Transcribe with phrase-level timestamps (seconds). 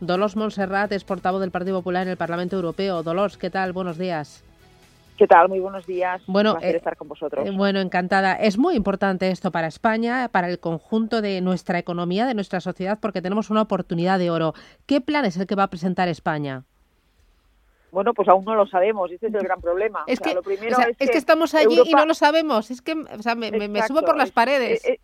[0.00, 3.02] Dolores Montserrat es portavoz del Partido Popular en el Parlamento Europeo.
[3.02, 3.72] Dolores, ¿qué tal?
[3.72, 4.44] Buenos días.
[5.16, 5.48] ¿Qué tal?
[5.48, 6.20] Muy buenos días.
[6.26, 7.46] Bueno, Un placer eh, estar con vosotros.
[7.46, 8.34] Eh, Bueno, encantada.
[8.34, 12.98] Es muy importante esto para España, para el conjunto de nuestra economía, de nuestra sociedad,
[13.00, 14.54] porque tenemos una oportunidad de oro.
[14.86, 16.64] ¿Qué plan es el que va a presentar España?
[17.92, 19.12] Bueno, pues aún no lo sabemos.
[19.12, 20.02] Este es el gran problema.
[20.08, 22.06] Es, O sea, que, lo primero o sea, es, es que estamos allí y no
[22.06, 22.72] lo sabemos.
[22.72, 23.50] Es que o sea, me,
[23.86, 24.84] subo por las es- paredes.
[24.84, 24.98] Es,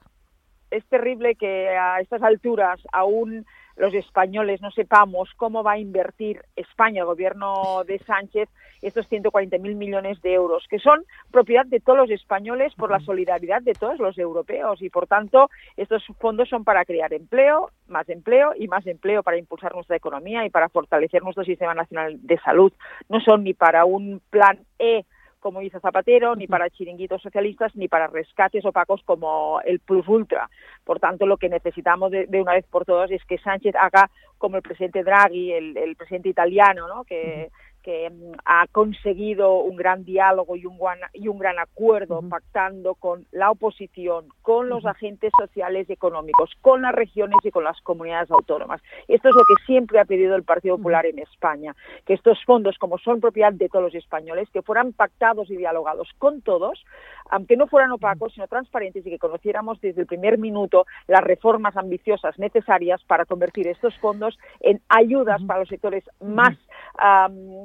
[0.72, 3.46] es terrible que a estas alturas aún
[3.80, 8.50] los españoles no sepamos cómo va a invertir España, el gobierno de Sánchez,
[8.82, 13.62] estos 140.000 millones de euros, que son propiedad de todos los españoles por la solidaridad
[13.62, 14.82] de todos los europeos.
[14.82, 19.38] Y, por tanto, estos fondos son para crear empleo, más empleo y más empleo para
[19.38, 22.72] impulsar nuestra economía y para fortalecer nuestro sistema nacional de salud.
[23.08, 25.06] No son ni para un plan E
[25.40, 30.48] como dice Zapatero, ni para chiringuitos socialistas, ni para rescates opacos como el Plus Ultra.
[30.84, 34.10] Por tanto, lo que necesitamos de, de una vez por todas es que Sánchez haga
[34.38, 37.04] como el presidente Draghi, el, el presidente italiano, ¿no?
[37.04, 37.50] que,
[37.82, 40.78] que mm, ha conseguido un gran diálogo y un,
[41.12, 46.82] y un gran acuerdo pactando con la oposición, con los agentes sociales y económicos, con
[46.82, 48.80] las regiones y con las comunidades autónomas.
[49.08, 51.74] Esto es lo que siempre ha pedido el Partido Popular en España,
[52.06, 56.08] que estos fondos, como son propiedad de todos los españoles, que fueran pactados y dialogados
[56.18, 56.84] con todos,
[57.30, 61.76] aunque no fueran opacos, sino transparentes y que conociéramos desde el primer minuto las reformas
[61.76, 66.56] ambiciosas necesarias para convertir estos fondos en ayudas para los sectores más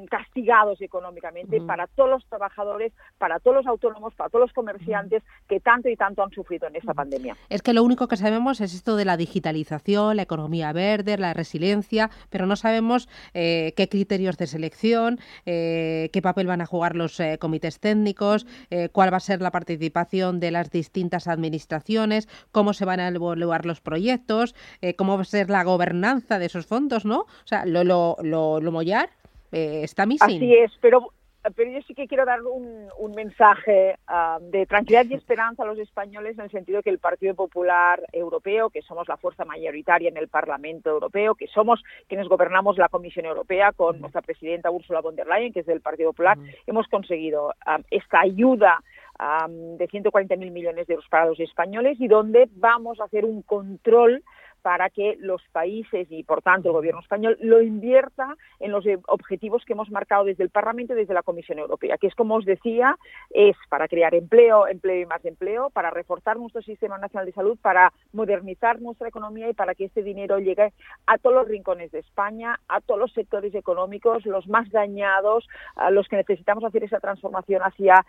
[0.07, 5.59] castigados económicamente, para todos los trabajadores, para todos los autónomos, para todos los comerciantes que
[5.59, 7.35] tanto y tanto han sufrido en esta pandemia.
[7.49, 11.33] Es que lo único que sabemos es esto de la digitalización, la economía verde, la
[11.33, 16.95] resiliencia, pero no sabemos eh, qué criterios de selección, eh, qué papel van a jugar
[16.95, 18.45] los eh, comités técnicos,
[18.91, 23.65] cuál va a ser la participación de las distintas administraciones, cómo se van a evaluar
[23.65, 24.55] los proyectos,
[24.97, 27.21] cómo va a ser la gobernanza de esos fondos, ¿no?
[27.21, 29.09] O sea, lo, lo, lo, lo mollar
[29.51, 30.37] eh, está missing.
[30.37, 31.11] Así es, pero,
[31.55, 35.65] pero yo sí que quiero dar un, un mensaje ah, de tranquilidad y esperanza a
[35.65, 40.09] los españoles en el sentido que el Partido Popular Europeo, que somos la fuerza mayoritaria
[40.09, 45.01] en el Parlamento Europeo, que somos quienes gobernamos la Comisión Europea con nuestra presidenta Ursula
[45.01, 48.81] von der Leyen, que es del Partido Popular, hemos conseguido ah, esta ayuda
[49.19, 53.41] ah, de 140.000 millones de euros para los españoles y donde vamos a hacer un
[53.43, 54.23] control
[54.65, 58.97] para que los países y, por tanto, el gobierno español lo invierta en los eh,
[59.05, 62.33] objetivos que hemos marcado desde el Parlamento y desde la Comisión Europea, que es, como
[62.33, 62.97] os decía,
[63.29, 67.59] es para crear empleo, empleo y más empleo, para reforzar nuestro sistema nacional de salud,
[67.61, 70.73] para modernizar nuestra economía y para que este dinero llegue
[71.05, 75.91] a todos los rincones de España, a todos los sectores económicos, los más dañados, a
[75.91, 78.03] los que necesitamos hacer esa transformación hacia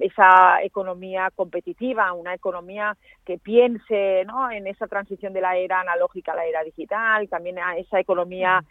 [0.00, 6.34] esa economía competitiva, una economía que piense en esa transición de la era analógica a
[6.34, 8.64] la era digital, también a esa economía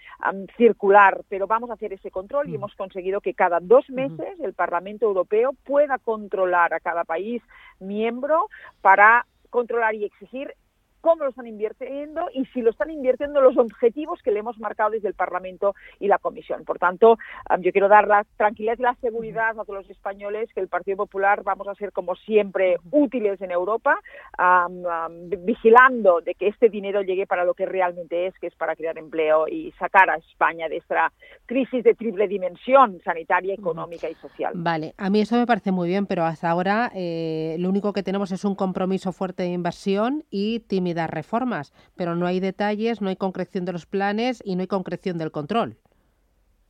[0.57, 4.53] circular, pero vamos a hacer ese control y hemos conseguido que cada dos meses el
[4.53, 7.41] Parlamento Europeo pueda controlar a cada país
[7.79, 8.47] miembro
[8.81, 10.53] para controlar y exigir
[11.01, 14.91] cómo lo están invirtiendo y si lo están invirtiendo los objetivos que le hemos marcado
[14.91, 16.65] desde el Parlamento y la Comisión.
[16.65, 17.17] Por tanto,
[17.59, 20.97] yo quiero dar la tranquilidad y la seguridad a todos los españoles que el Partido
[20.97, 23.99] Popular vamos a ser como siempre útiles en Europa,
[24.37, 28.55] um, um, vigilando de que este dinero llegue para lo que realmente es, que es
[28.55, 31.11] para crear empleo y sacar a España de esta
[31.45, 34.53] crisis de triple dimensión sanitaria, económica y social.
[34.55, 38.03] Vale, a mí eso me parece muy bien, pero hasta ahora eh, lo único que
[38.03, 43.09] tenemos es un compromiso fuerte de inversión y tímidas reformas, pero no hay detalles, no
[43.09, 45.77] hay concreción de los planes y no hay concreción del control.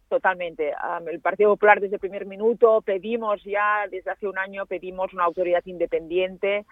[0.10, 0.74] Totalmente.
[1.06, 5.24] El Partido Popular desde el primer minuto pedimos ya, desde hace un año, pedimos una
[5.24, 6.66] autoridad independiente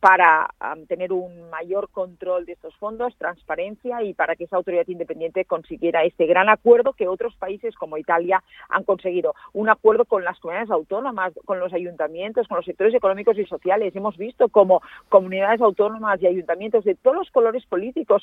[0.00, 0.50] para
[0.86, 6.04] tener un mayor control de estos fondos, transparencia y para que esa autoridad independiente consiguiera
[6.04, 9.34] este gran acuerdo que otros países como Italia han conseguido.
[9.54, 13.96] Un acuerdo con las comunidades autónomas, con los ayuntamientos, con los sectores económicos y sociales.
[13.96, 18.22] Hemos visto como comunidades autónomas y ayuntamientos de todos los colores políticos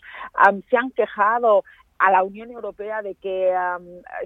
[0.69, 1.63] se han quejado
[1.99, 3.53] a la Unión Europea de que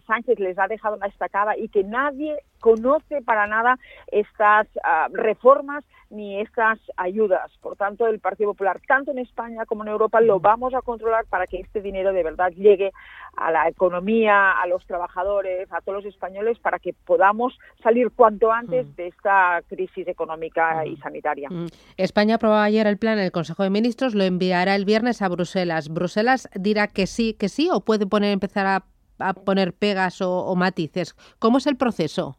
[0.07, 3.77] Sánchez les ha dejado una estacada y que nadie desconoce para nada
[4.12, 7.51] estas ah, reformas ni estas ayudas.
[7.60, 11.25] Por tanto, el Partido Popular, tanto en España como en Europa, lo vamos a controlar
[11.25, 12.92] para que este dinero de verdad llegue
[13.36, 18.51] a la economía, a los trabajadores, a todos los españoles, para que podamos salir cuanto
[18.51, 21.50] antes de esta crisis económica y sanitaria.
[21.98, 25.30] España aprobó ayer el plan en el Consejo de Ministros, lo enviará el viernes a
[25.30, 25.89] Bruselas.
[25.89, 31.15] ¿Bruselas dirá que sí, que sí o puede poner, empezar a, poner pegas o matices?
[31.39, 32.38] ¿Cómo es el proceso?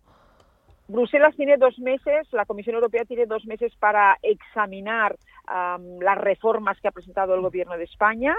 [0.86, 5.16] Bruselas tiene dos meses, la Comisión Europea tiene dos meses para examinar
[6.00, 8.34] las reformas que ha presentado el Gobierno de España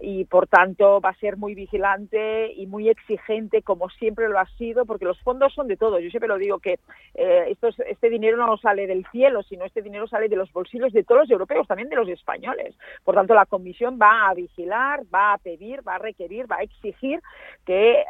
[0.00, 4.46] y, por tanto, va a ser muy vigilante y muy exigente, como siempre lo ha
[4.56, 6.02] sido, porque los fondos son de todos.
[6.02, 6.78] Yo siempre lo digo que
[7.14, 7.56] eh,
[7.88, 11.22] este dinero no sale del cielo, sino este dinero sale de los bolsillos de todos
[11.22, 12.76] los europeos, también de los españoles.
[13.04, 16.62] Por tanto, la Comisión va a vigilar, va a pedir, va a requerir, va a
[16.62, 17.20] exigir
[17.64, 18.04] que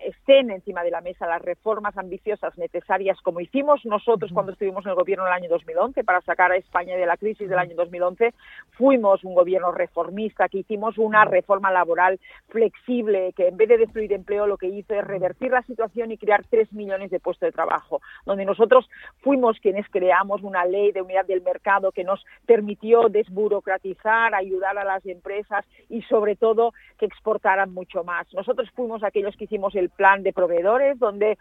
[0.00, 2.85] estén encima de la mesa las reformas ambiciosas necesarias,
[3.22, 6.56] como hicimos nosotros cuando estuvimos en el Gobierno en el año 2011, para sacar a
[6.56, 8.32] España de la crisis del año 2011,
[8.72, 14.12] fuimos un gobierno reformista, que hicimos una reforma laboral flexible, que en vez de destruir
[14.12, 17.52] empleo lo que hizo es revertir la situación y crear tres millones de puestos de
[17.52, 18.88] trabajo, donde nosotros
[19.20, 24.84] fuimos quienes creamos una ley de unidad del mercado que nos permitió desburocratizar, ayudar a
[24.84, 28.32] las empresas y sobre todo que exportaran mucho más.
[28.32, 31.36] Nosotros fuimos aquellos que hicimos el plan de proveedores, donde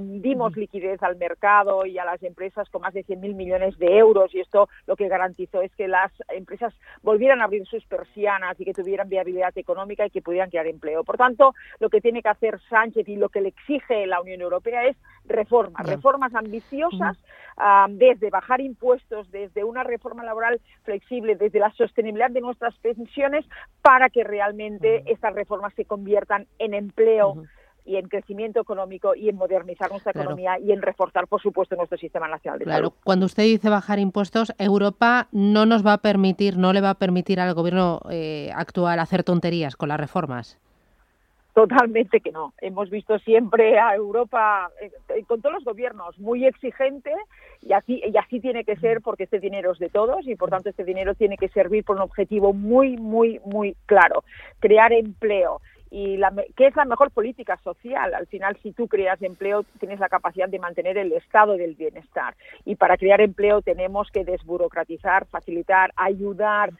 [0.00, 4.34] dimos liquidez al mercado y a las empresas con más de 100.000 millones de euros.
[4.34, 8.64] Y esto lo que garantizó es que las empresas volvieran a abrir sus persianas y
[8.64, 11.04] que tuvieran viabilidad económica y que pudieran crear empleo.
[11.04, 14.40] Por tanto, lo que tiene que hacer Sánchez y lo que le exige la Unión
[14.40, 14.96] Europea es
[15.26, 17.16] reformas, reformas ambiciosas,
[17.56, 23.44] ah, desde bajar impuestos, desde una reforma laboral flexible, desde la sostenibilidad de nuestras pensiones,
[23.82, 27.44] para que realmente estas reformas se conviertan en empleo
[27.84, 31.98] y en crecimiento económico y en modernizar nuestra economía y en reforzar, por supuesto, nuestro
[31.98, 32.94] sistema nacional de claro.
[33.04, 36.94] Cuando usted dice bajar impuestos, Europa no nos va a permitir, no le va a
[36.94, 40.58] permitir al gobierno eh, actual hacer tonterías con las reformas.
[41.54, 42.52] Totalmente que no.
[42.60, 47.12] Hemos visto siempre a Europa, eh, con todos los gobiernos, muy exigente
[47.62, 50.50] y así, y así tiene que ser porque este dinero es de todos y por
[50.50, 54.24] tanto este dinero tiene que servir por un objetivo muy, muy, muy claro,
[54.58, 55.60] crear empleo
[55.94, 58.14] y la, qué es la mejor política social.
[58.14, 62.34] Al final, si tú creas empleo, tienes la capacidad de mantener el estado del bienestar.
[62.64, 66.70] Y para crear empleo tenemos que desburocratizar, facilitar, ayudar,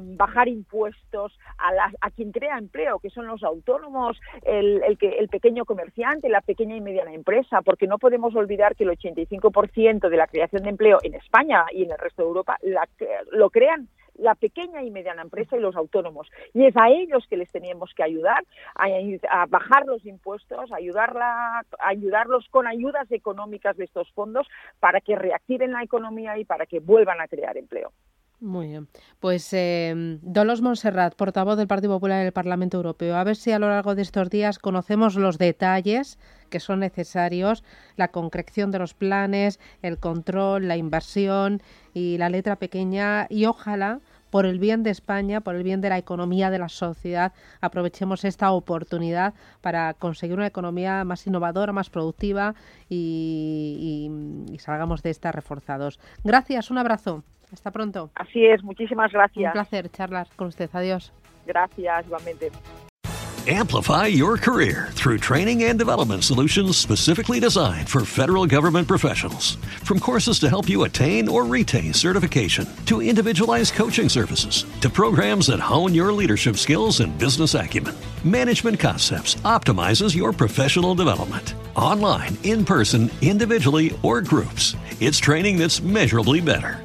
[0.00, 6.42] bajar impuestos a, a quien crea empleo, que son los autónomos, el pequeño comerciante, la
[6.42, 10.68] pequeña y mediana empresa, porque no podemos olvidar que el 85% de la creación de
[10.68, 12.86] empleo en España y en el resto de Europa la,
[13.32, 16.30] lo crean la pequeña y mediana empresa y los autónomos.
[16.54, 21.64] Y es a ellos que les tenemos que ayudar a, bajar los impuestos, a, ayudarla,
[21.78, 24.46] ayudarlos con ayudas económicas de estos fondos
[24.78, 27.92] para que reactiven la economía y para que vuelvan a crear empleo.
[28.40, 28.88] Muy bien.
[29.20, 33.16] Pues eh, Dolos Monserrat, portavoz del Partido Popular en el Parlamento Europeo.
[33.16, 37.62] A ver si a lo largo de estos días conocemos los detalles que son necesarios,
[37.96, 41.60] la concreción de los planes, el control, la inversión
[41.92, 44.00] y la letra pequeña y ojalá
[44.30, 48.24] por el bien de España, por el bien de la economía de la sociedad, aprovechemos
[48.24, 52.54] esta oportunidad para conseguir una economía más innovadora, más productiva
[52.88, 54.08] y,
[54.50, 56.00] y salgamos de esta reforzados.
[56.24, 57.22] Gracias, un abrazo.
[57.52, 58.10] Hasta pronto.
[58.14, 59.46] Así es, muchísimas gracias.
[59.46, 60.70] Un placer charlar con usted.
[60.72, 61.12] Adiós.
[61.46, 62.50] Gracias, igualmente.
[63.48, 69.54] Amplify your career through training and development solutions specifically designed for federal government professionals.
[69.82, 75.46] From courses to help you attain or retain certification, to individualized coaching services, to programs
[75.46, 81.54] that hone your leadership skills and business acumen, Management Concepts optimizes your professional development.
[81.74, 86.84] Online, in person, individually, or groups, it's training that's measurably better.